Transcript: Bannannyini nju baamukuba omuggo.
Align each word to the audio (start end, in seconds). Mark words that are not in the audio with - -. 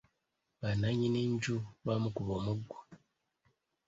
Bannannyini 0.59 1.21
nju 1.31 1.55
baamukuba 1.85 2.31
omuggo. 2.39 2.77